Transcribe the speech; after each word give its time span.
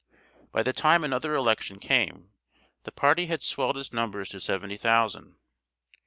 By 0.51 0.63
the 0.63 0.73
time 0.73 1.03
another 1.03 1.35
election 1.35 1.77
came, 1.77 2.31
the 2.85 2.91
party 2.91 3.27
had 3.27 3.43
swelled 3.43 3.77
its 3.77 3.93
numbers 3.93 4.29
to 4.29 4.39
seventy 4.39 4.75
thousand. 4.77 5.35